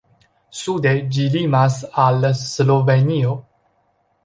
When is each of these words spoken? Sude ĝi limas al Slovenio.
Sude 0.61 0.93
ĝi 1.17 1.25
limas 1.35 1.77
al 2.05 2.27
Slovenio. 2.41 3.39